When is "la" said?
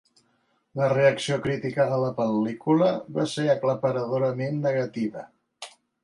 0.79-0.85, 2.03-2.09